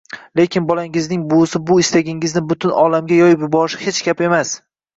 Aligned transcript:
Lekin 0.39 0.63
bolangizning 0.69 1.25
buvisi 1.33 1.61
bu 1.67 1.77
istagingizni 1.83 2.43
butun 2.55 2.75
olamga 2.87 3.21
yoyib 3.23 3.47
yuborishi 3.47 3.85
hech 3.87 4.05
gap 4.09 4.29
emas. 4.31 4.59